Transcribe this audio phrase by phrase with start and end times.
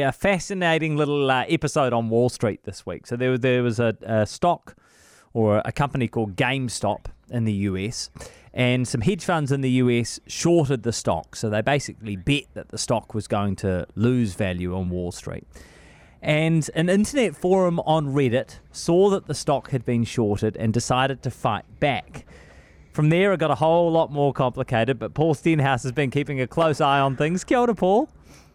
[0.00, 3.04] a fascinating little uh, episode on Wall Street this week.
[3.04, 4.76] So there, there was a, a stock
[5.34, 8.08] or a company called GameStop in the US,
[8.54, 11.34] and some hedge funds in the US shorted the stock.
[11.34, 15.48] So they basically bet that the stock was going to lose value on Wall Street.
[16.22, 21.24] And an internet forum on Reddit saw that the stock had been shorted and decided
[21.24, 22.24] to fight back.
[22.92, 26.40] From there, it got a whole lot more complicated, but Paul Stenhouse has been keeping
[26.40, 27.42] a close eye on things.
[27.42, 28.08] Kia ora, Paul.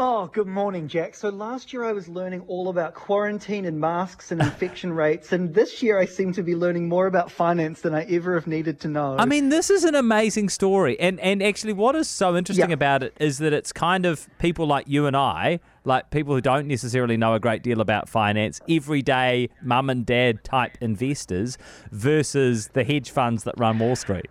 [0.00, 1.16] Oh, good morning, Jack.
[1.16, 5.52] So last year I was learning all about quarantine and masks and infection rates, and
[5.52, 8.78] this year I seem to be learning more about finance than I ever have needed
[8.82, 9.16] to know.
[9.18, 12.74] I mean, this is an amazing story, and and actually, what is so interesting Yeah.
[12.74, 16.40] about it is that it's kind of people like you and I, like people who
[16.40, 21.58] don't necessarily know a great deal about finance, everyday mum and dad type investors,
[21.90, 24.26] versus the hedge funds that run Wall Street.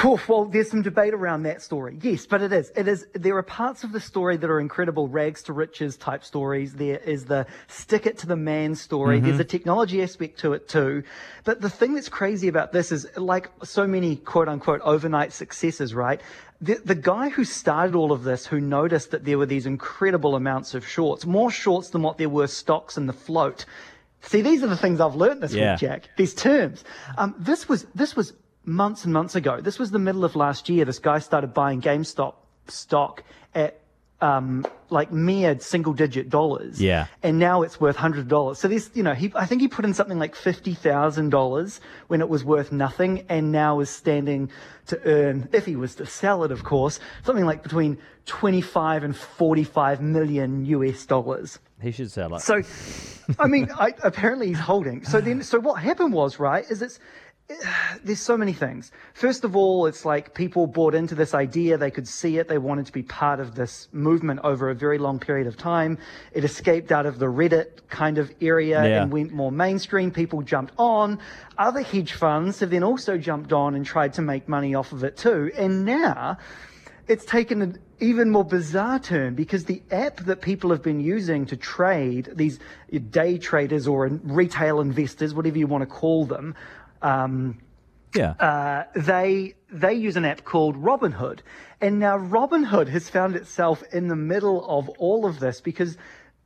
[0.00, 1.98] Whew, well, there's some debate around that story.
[2.00, 2.72] Yes, but it is.
[2.76, 3.06] It is.
[3.12, 6.74] There are parts of the story that are incredible rags to riches type stories.
[6.74, 9.20] There is the stick it to the man story.
[9.20, 11.02] There's a technology aspect to it too.
[11.44, 15.94] But the thing that's crazy about this is like so many quote unquote overnight successes,
[15.94, 16.20] right?
[16.62, 20.34] The, the guy who started all of this, who noticed that there were these incredible
[20.34, 23.64] amounts of shorts, more shorts than what there were stocks in the float.
[24.22, 25.72] See, these are the things I've learned this Yeah.
[25.72, 26.10] week, Jack.
[26.16, 26.84] These terms.
[27.16, 29.60] Um, this was this was months and months ago.
[29.60, 30.84] This was the middle of last year.
[30.84, 32.34] This guy started buying GameStop
[32.68, 33.80] stock at
[34.20, 36.80] um, like mere single digit dollars.
[36.80, 37.06] Yeah.
[37.22, 38.58] And now it's worth hundred dollars.
[38.58, 41.80] So this, you know, he I think he put in something like fifty thousand dollars
[42.08, 44.50] when it was worth nothing, and now is standing
[44.86, 49.04] to earn, if he was to sell it, of course, something like between twenty five
[49.04, 51.58] and forty five million US dollars.
[51.80, 52.40] He should sell it.
[52.40, 52.60] So,
[53.38, 55.02] I mean, I, apparently he's holding.
[55.04, 56.98] So then, so what happened was, right, is it's,
[58.04, 58.92] there's so many things.
[59.14, 61.76] First of all, it's like people bought into this idea.
[61.76, 62.48] They could see it.
[62.48, 65.98] They wanted to be part of this movement over a very long period of time.
[66.32, 69.02] It escaped out of the Reddit kind of area Yeah.
[69.02, 70.10] and went more mainstream.
[70.10, 71.18] People jumped on.
[71.58, 75.04] Other hedge funds have then also jumped on and tried to make money off of
[75.04, 75.50] it too.
[75.56, 76.38] And now,
[77.08, 81.44] it's taken an even more bizarre turn because the app that people have been using
[81.46, 82.60] to trade, these
[83.10, 86.54] day traders or retail investors, whatever you want to call them,
[87.02, 87.58] um,
[88.14, 88.30] yeah.
[88.32, 91.40] uh, they they use an app called Robinhood,
[91.80, 95.96] and now Robinhood has found itself in the middle of all of this because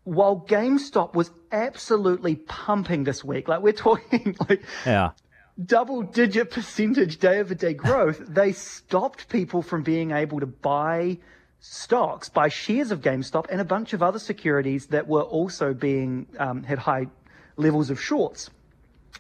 [0.05, 5.11] while GameStop was absolutely pumping this week, like we're talking like yeah.
[5.63, 11.19] double digit percentage day over day growth, they stopped people from being able to buy
[11.61, 16.27] stocks, buy shares of GameStop and a bunch of other securities that were also being,
[16.39, 17.07] um, had high
[17.57, 18.51] levels of shorts.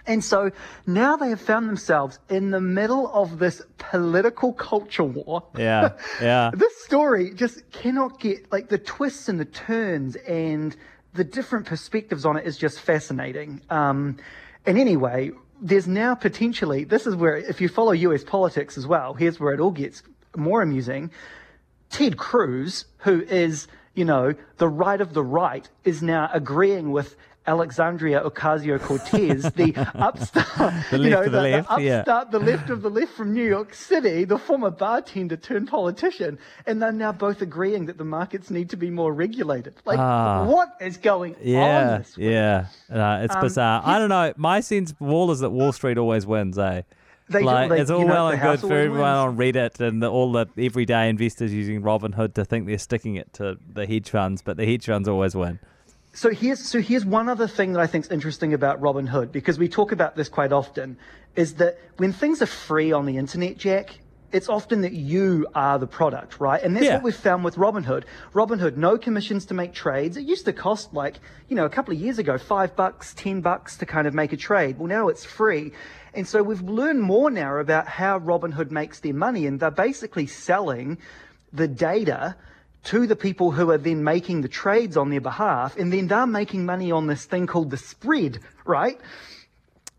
[0.07, 0.51] And so
[0.87, 5.45] now they have found themselves in the middle of this political culture war.
[5.57, 5.93] Yeah.
[6.21, 6.51] Yeah.
[6.55, 10.77] This story just cannot get like the twists and the turns and
[11.15, 13.63] the different perspectives on it is just fascinating.
[13.71, 14.19] Um,
[14.67, 19.15] and anyway, there's now potentially this is where if you follow US politics as well,
[19.15, 20.03] here's where it all gets
[20.37, 21.11] more amusing.
[21.91, 27.17] Ted Cruz, who is you know the right of the right, is now agreeing with.
[27.47, 31.99] Alexandria Ocasio Cortez, the upstart, The you know, of the left, yeah.
[31.99, 36.39] upstart, the left of the left from New York City, the former bartender turned politician,
[36.67, 39.75] and they're now both agreeing that the markets need to be more regulated.
[39.85, 40.45] Like, Ah.
[40.47, 42.27] what is going on Yeah, this week?
[42.31, 43.83] yeah, uh, it's bizarre.
[43.85, 44.33] I don't know.
[44.37, 46.83] My sense Wall is that Wall Street always wins, eh?
[47.29, 49.81] They do- like they- it's all you know, well and good for everyone on Reddit
[49.81, 53.87] and the, all the everyday investors using Robinhood to think they're sticking it to the
[53.87, 55.59] hedge funds, but the hedge funds always win.
[56.17, 59.59] So here's so here's one other thing that I think is interesting about Robinhood because
[59.59, 60.97] we talk about this quite often,
[61.35, 63.99] is that when things are free on the internet, Jack,
[64.31, 66.63] it's often that you are the product, right?
[66.63, 66.95] And that's Yeah.
[66.95, 68.05] what we've found with Robinhood.
[68.33, 70.17] Robinhood, no commissions to make trades.
[70.17, 73.41] It used to cost like, you know, a couple of years ago, five bucks, ten
[73.41, 74.79] bucks to kind of make a trade.
[74.79, 75.73] Well, now it's free.
[76.15, 80.29] And so we've learned more now about how Robinhood makes their money, and they're basically
[80.29, 80.99] selling
[81.53, 82.37] the data
[82.85, 86.27] to the people who are then making the trades on their behalf, and then they're
[86.27, 89.01] making money on this thing called the spread, right?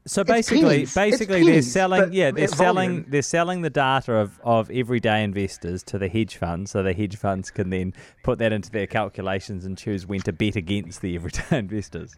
[0.08, 0.94] So basically, pennies.
[0.94, 2.14] Basically they're selling.
[2.14, 2.90] Yeah, they're selling.
[2.90, 3.06] volume.
[3.08, 7.18] They're selling the data of, of everyday investors to the hedge funds, so the hedge
[7.18, 7.92] funds can then
[8.22, 12.16] put that into their calculations and choose when to bet against the everyday investors.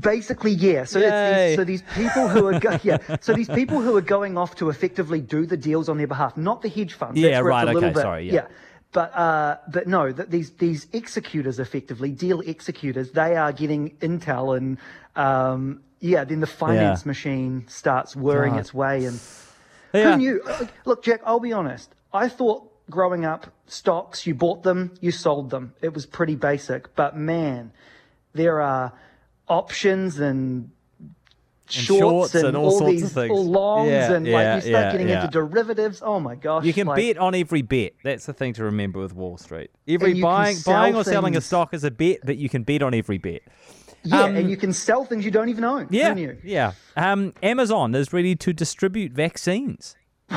[0.00, 0.84] Basically, yeah.
[0.84, 2.98] So, it's these, so these people who are go- yeah.
[3.22, 6.36] So these people who are going off to effectively do the deals on their behalf,
[6.36, 7.18] not the hedge funds.
[7.20, 8.46] Yeah, That's where it's right, okay, bit, sorry, yeah.
[8.92, 13.12] But uh, but no, that these these executors effectively deal executors.
[13.12, 14.78] They are getting intel and
[15.14, 16.24] um, yeah.
[16.24, 17.08] Then the finance Yeah.
[17.08, 18.60] machine starts whirring God.
[18.60, 19.20] its way and.
[19.92, 20.12] Yeah.
[20.12, 20.42] Who knew?
[20.46, 21.92] Uh, Look, Jack, I'll be honest.
[22.12, 25.74] I thought growing up, stocks, you bought them, you sold them.
[25.80, 26.94] It was pretty basic.
[26.96, 27.72] But man,
[28.32, 28.92] there are
[29.48, 30.70] options and
[31.70, 33.30] shorts, shorts and, and all sorts of these things.
[33.30, 36.02] all longs Yeah, and yeah, like you start yeah, getting into derivatives.
[36.04, 36.64] Oh my gosh!
[36.64, 37.92] You can like, bet on every bet.
[38.02, 39.70] That's the thing to remember with Wall Street.
[39.88, 42.48] Every And you can buying buying or selling a stock is a bet, but you
[42.48, 43.42] can bet on every bet.
[44.02, 45.88] Yeah, Um, and you can sell things you don't even own.
[45.90, 46.72] Yeah, yeah.
[46.96, 49.94] Um, Amazon is ready to distribute vaccines.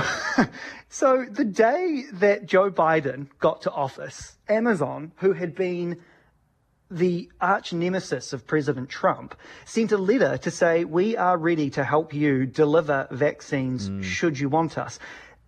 [0.93, 5.99] So the day that Joe Biden got to office, Amazon, who had been
[6.93, 9.35] the arch nemesis of President Trump,
[9.65, 14.01] sent a letter to say, We are ready to help you deliver vaccines hmm.
[14.01, 14.99] should you want us.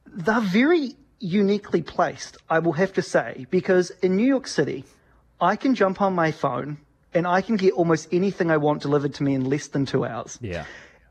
[0.08, 4.86] They're very uniquely placed, I will have to say, because in New York City,
[5.40, 6.78] I can jump on my phone
[7.14, 10.06] and I can get almost anything I want delivered to me in less than two
[10.06, 10.66] hours Yeah.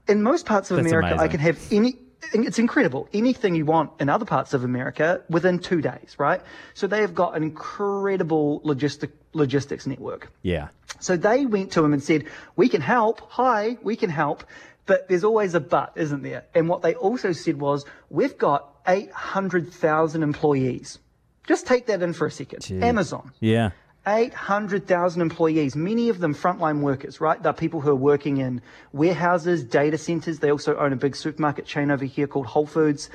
[0.07, 1.97] in most parts of That's America, I can have any.
[2.33, 3.09] It's incredible.
[3.13, 6.41] Anything you want in other parts of America within two days, right?
[6.75, 10.33] So they have got an incredible logistic logistics network.
[10.43, 10.69] Yeah.
[11.01, 12.25] So they went to him and said,
[12.57, 13.21] "We can help.
[13.33, 14.45] Hi, we can help."
[14.87, 16.45] But there's always a but, isn't there?
[16.55, 20.99] And what they also said was, "We've got 800,000 employees.
[21.47, 22.83] Just take that in for a second.
[22.83, 23.71] Amazon, Yeah.
[24.07, 27.43] 800,000 employees, many of them frontline workers, right?
[27.43, 28.61] They're people who are working in
[28.93, 30.39] warehouses, data centers.
[30.41, 33.09] They also own a big supermarket chain over here called Whole Foods.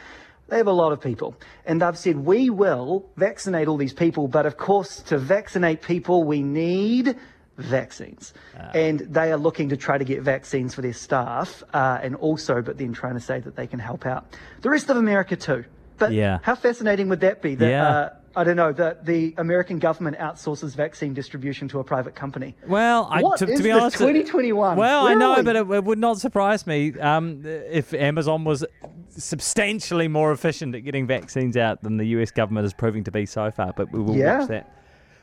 [0.47, 1.36] They have a lot of people.
[1.65, 4.27] And they've said, we will vaccinate all these people.
[4.27, 7.15] But of course, to vaccinate people, we need
[7.57, 8.33] vaccines.
[8.74, 12.62] and they are looking to try to get vaccines for their staff uh, and also,
[12.62, 15.65] but then trying to say that they can help out the rest of America too.
[15.97, 16.39] But Yeah.
[16.42, 17.56] how fascinating would that be?
[17.56, 17.88] That, Yeah.
[17.89, 18.09] uh,
[18.39, 22.56] I don't know that the American government outsources vaccine distribution to a private company.
[22.65, 24.77] Well, I, to, to be honest, 2021?
[24.77, 25.41] Well, Where I know, we?
[25.44, 28.63] but it, it would not surprise me um, if Amazon was
[29.09, 33.25] substantially more efficient at getting vaccines out than the US government is proving to be
[33.25, 33.74] so far.
[33.75, 34.39] But we will Yeah.
[34.39, 34.74] watch that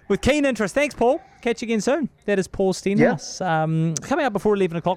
[0.08, 0.74] with keen interest.
[0.74, 1.20] Thanks, Paul.
[1.40, 2.08] Catch you again soon.
[2.26, 3.40] That is Paul Stenhouse.
[3.40, 4.94] Um, coming up before 11 o'clock.